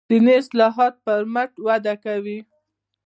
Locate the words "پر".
1.05-1.21